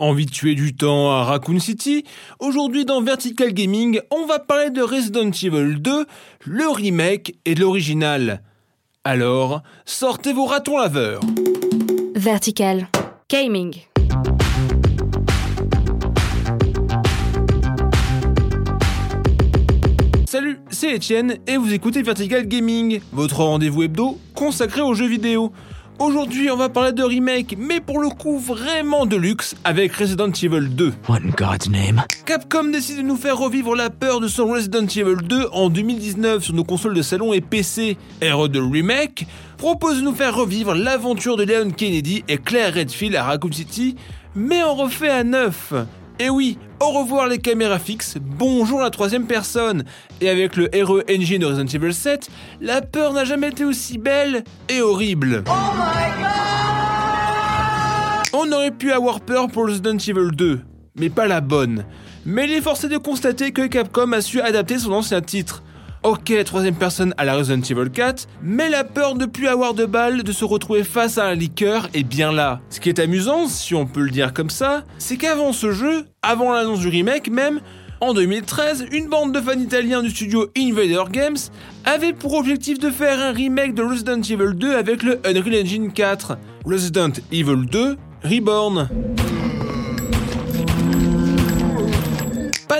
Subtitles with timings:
[0.00, 2.04] Envie de tuer du temps à Raccoon City
[2.38, 6.06] Aujourd'hui dans Vertical Gaming, on va parler de Resident Evil 2,
[6.46, 8.42] le remake et de l'original.
[9.04, 11.20] Alors, sortez vos ratons laveurs.
[12.14, 12.88] Vertical
[13.28, 13.74] Gaming.
[20.24, 25.52] Salut, c'est Etienne et vous écoutez Vertical Gaming, votre rendez-vous hebdo consacré aux jeux vidéo.
[26.00, 30.30] Aujourd'hui, on va parler de remake, mais pour le coup vraiment de luxe, avec Resident
[30.30, 30.94] Evil 2.
[31.06, 32.02] What in God's name?
[32.24, 36.42] Capcom décide de nous faire revivre la peur de son Resident Evil 2 en 2019
[36.42, 37.98] sur nos consoles de salon et PC.
[38.22, 39.26] Hero de Remake
[39.58, 43.94] propose de nous faire revivre l'aventure de Leon Kennedy et Claire Redfield à Raccoon City,
[44.34, 45.74] mais en refait à neuf.
[46.20, 49.84] Et oui, au revoir les caméras fixes, bonjour la troisième personne.
[50.20, 52.28] Et avec le RE Engine de Resident Evil 7,
[52.60, 55.44] la peur n'a jamais été aussi belle et horrible.
[58.34, 60.60] On aurait pu avoir peur pour Resident Evil 2,
[60.96, 61.86] mais pas la bonne.
[62.26, 65.62] Mais il est forcé de constater que Capcom a su adapter son ancien titre.
[66.02, 69.84] Ok, troisième personne à la Resident Evil 4, mais la peur de plus avoir de
[69.84, 72.60] balles, de se retrouver face à un liqueur est bien là.
[72.70, 76.06] Ce qui est amusant, si on peut le dire comme ça, c'est qu'avant ce jeu,
[76.22, 77.60] avant l'annonce du remake même,
[78.00, 81.36] en 2013, une bande de fans italiens du studio Invader Games
[81.84, 85.92] avait pour objectif de faire un remake de Resident Evil 2 avec le Unreal Engine
[85.92, 86.38] 4.
[86.64, 88.88] Resident Evil 2 Reborn.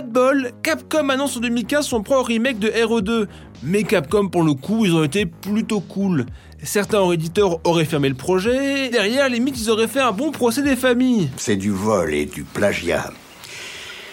[0.00, 3.26] Pas de bol, Capcom annonce en 2015 son propre remake de RE2.
[3.62, 6.24] Mais Capcom, pour le coup, ils ont été plutôt cool.
[6.62, 10.62] Certains éditeurs auraient fermé le projet, et derrière, limite, ils auraient fait un bon procès
[10.62, 11.28] des familles.
[11.36, 13.12] C'est du vol et du plagiat.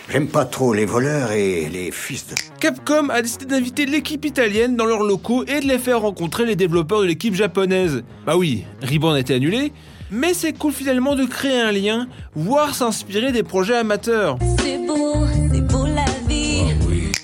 [0.10, 2.36] J'aime pas trop les voleurs et les fils de...
[2.60, 6.58] Capcom a décidé d'inviter l'équipe italienne dans leurs locaux et de les faire rencontrer les
[6.58, 8.04] développeurs de l'équipe japonaise.
[8.26, 9.72] Bah oui, Reborn a été annulé,
[10.12, 14.38] mais c'est cool finalement de créer un lien, voire s'inspirer des projets amateurs.
[14.60, 15.14] C'est beau,
[15.54, 15.67] c'est.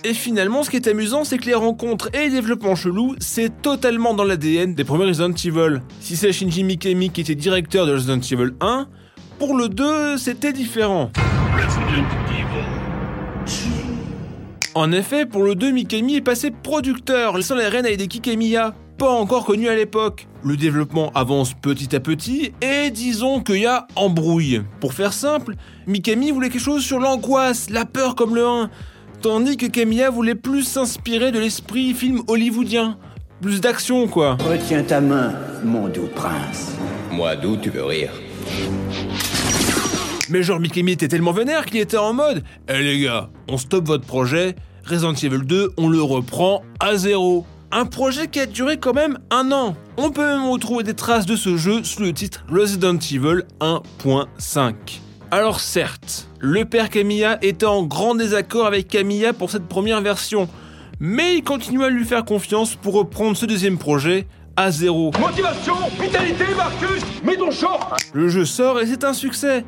[0.05, 3.61] Et finalement, ce qui est amusant, c'est que les rencontres et les développements chelous, c'est
[3.61, 5.81] totalement dans l'ADN des premiers Resident Evil.
[6.01, 8.88] Si c'est Shinji Mikami qui était directeur de Resident Evil 1,
[9.39, 11.09] pour le 2, c'était différent.
[14.75, 18.75] En effet, pour le 2, Mikami est passé producteur, laissant les rênes à Hideki Kamiya,
[18.97, 20.28] pas encore connu à l'époque.
[20.44, 24.63] Le développement avance petit à petit et disons qu'il y a embrouille.
[24.81, 25.55] Pour faire simple,
[25.88, 28.69] Mikami voulait quelque chose sur l'angoisse, la peur comme le 1,
[29.23, 32.97] tandis que Kamiya voulait plus s'inspirer de l'esprit film hollywoodien.
[33.41, 34.38] Plus d'action quoi.
[34.41, 36.73] Retiens ta main, mon doux prince.
[37.09, 38.11] Moi, d'où tu veux rire
[40.29, 43.88] Mais genre Mikami était tellement vénère qu'il était en mode Eh les gars, on stoppe
[43.88, 47.45] votre projet, Resident Evil 2, on le reprend à zéro.
[47.72, 49.75] Un projet qui a duré quand même un an.
[49.95, 54.73] On peut même retrouver des traces de ce jeu sous le titre Resident Evil 1.5.
[55.35, 60.47] Alors certes, le père Kamiya était en grand désaccord avec Kamiya pour cette première version,
[60.99, 65.09] mais il continue à lui faire confiance pour reprendre ce deuxième projet à zéro.
[65.19, 69.66] Motivation, vitalité, Marcus, mets ton short Le jeu sort et c'est un succès.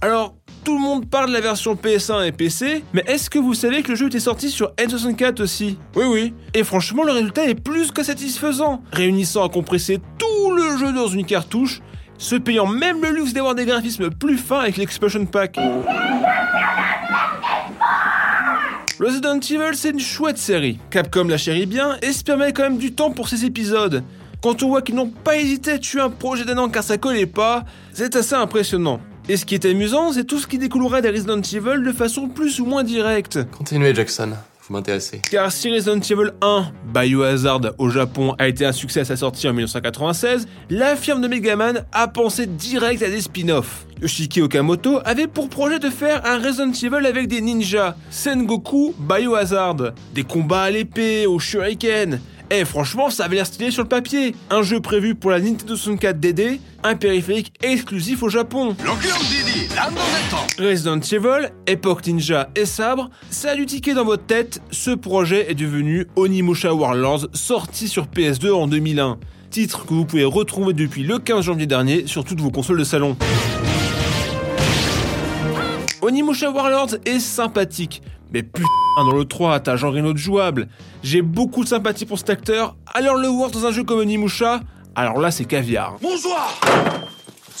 [0.00, 3.54] Alors, tout le monde parle de la version PS1 et PC, mais est-ce que vous
[3.54, 5.76] savez que le jeu était sorti sur N64 aussi?
[5.96, 6.34] Oui, oui.
[6.54, 11.08] Et franchement, le résultat est plus que satisfaisant, réunissant à compresser tout le jeu dans
[11.08, 11.80] une cartouche,
[12.20, 15.58] se payant même le luxe d'avoir des graphismes plus fins avec l'Expansion Pack.
[19.00, 20.78] Resident Evil, c'est une chouette série.
[20.90, 24.04] Capcom la chérit bien et se permet quand même du temps pour ses épisodes.
[24.42, 26.98] Quand on voit qu'ils n'ont pas hésité à tuer un projet d'un an car ça
[26.98, 27.64] collait pas,
[27.94, 29.00] c'est assez impressionnant.
[29.28, 32.28] Et ce qui est amusant, c'est tout ce qui découlerait des Resident Evil de façon
[32.28, 33.38] plus ou moins directe.
[33.50, 34.32] Continuez Jackson,
[34.70, 35.20] vous m'intéressez.
[35.30, 39.48] Car si Resident Evil 1, Biohazard au Japon, a été un succès à sa sortie
[39.48, 43.86] en 1996, la firme de Megaman a pensé direct à des spin-offs.
[44.00, 49.92] Yoshiki Okamoto avait pour projet de faire un Resident Evil avec des ninjas, Sengoku Biohazard,
[50.14, 52.20] des combats à l'épée, au shuriken.
[52.52, 54.34] Eh franchement, ça avait l'air stylé sur le papier.
[54.50, 58.76] Un jeu prévu pour la Nintendo 64 DD, un périphérique exclusif au Japon.
[60.58, 65.50] Resident Evil, époque ninja et sabre, ça a dû tiquer dans votre tête, ce projet
[65.50, 69.18] est devenu Onimusha Warlords, sorti sur PS2 en 2001.
[69.50, 72.84] Titre que vous pouvez retrouver depuis le 15 janvier dernier sur toutes vos consoles de
[72.84, 73.16] salon.
[76.02, 78.02] Onimusha Warlords est sympathique,
[78.32, 80.68] mais putain, dans le 3, t'as Jean Reno de jouable.
[81.02, 84.60] J'ai beaucoup de sympathie pour cet acteur, alors le voir dans un jeu comme Onimusha,
[84.94, 85.96] alors là c'est caviar.
[86.02, 86.58] Bonsoir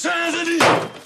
[0.02, 0.58] C'est un ennemi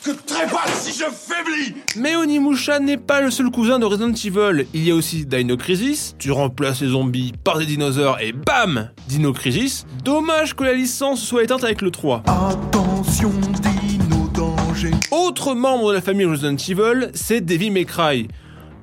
[0.05, 4.69] que trépasse si je faiblis Mais Onimusha n'est pas le seul cousin de Resident Evil.
[4.73, 8.91] Il y a aussi Dino Crisis, tu remplaces les zombies par des dinosaures et bam
[9.09, 9.85] Dino Crisis.
[10.05, 12.23] Dommage que la licence soit éteinte avec le 3.
[12.29, 13.33] Attention,
[13.63, 14.93] dino danger.
[15.11, 18.29] Autre membre de la famille Resident Evil, c'est Devil May Cry.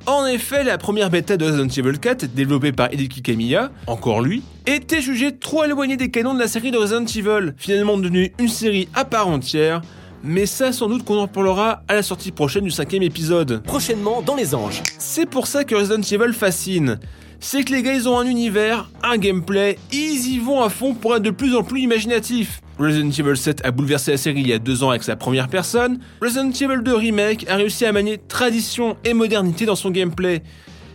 [0.08, 4.44] En effet, la première bêta de Resident Evil 4, développée par Hideki Kamiya, encore lui,
[4.66, 8.50] était jugée trop éloignée des canons de la série de Resident Evil, finalement devenue une
[8.50, 9.82] série à part entière,
[10.24, 13.64] mais ça sans doute qu'on en parlera à la sortie prochaine du cinquième épisode.
[13.64, 14.82] Prochainement dans les anges.
[14.98, 17.00] C'est pour ça que Resident Evil fascine.
[17.40, 20.94] C'est que les gars ils ont un univers, un gameplay, ils y vont à fond
[20.94, 22.62] pour être de plus en plus imaginatifs.
[22.78, 25.48] Resident Evil 7 a bouleversé la série il y a deux ans avec sa première
[25.48, 26.00] personne.
[26.22, 30.44] Resident Evil 2 Remake a réussi à manier tradition et modernité dans son gameplay.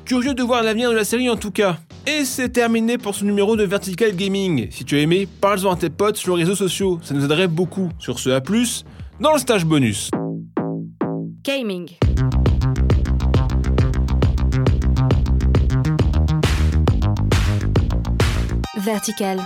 [0.04, 1.78] Curieux de voir l'avenir de la série en tout cas.
[2.06, 4.68] Et c'est terminé pour ce numéro de Vertical Gaming.
[4.70, 7.48] Si tu as aimé, parle-en à tes potes sur les réseaux sociaux, ça nous aiderait
[7.48, 7.90] beaucoup.
[7.98, 8.84] Sur ce, à plus,
[9.20, 10.10] dans le stage bonus.
[11.42, 11.90] Gaming.
[18.78, 19.40] Vertical.